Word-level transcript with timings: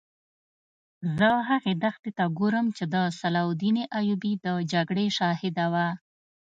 زه 1.17 1.29
هغې 1.49 1.73
دښتې 1.83 2.11
ته 2.17 2.25
ګورم 2.39 2.67
چې 2.77 2.83
د 2.93 2.95
صلاح 3.19 3.45
الدین 3.49 3.77
ایوبي 3.99 4.33
د 4.45 4.47
جګړې 4.71 5.05
شاهده 5.17 5.65
وه. 5.73 5.87